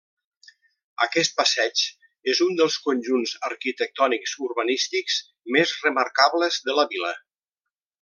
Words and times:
Aquest 1.07 1.35
passeig 1.41 1.83
és 2.33 2.41
un 2.47 2.57
dels 2.61 2.79
conjunts 2.87 3.35
arquitectònics 3.51 4.37
urbanístics 4.49 5.23
més 5.59 5.79
remarcables 5.89 6.63
de 6.71 6.81
la 6.83 6.93
vila. 6.95 7.19